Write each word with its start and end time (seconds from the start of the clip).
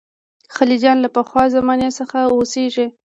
خلجیان 0.55 0.97
له 1.01 1.09
پخوا 1.15 1.43
زمانې 1.55 1.89
څخه 1.99 2.17
اوسېږي. 2.35 2.87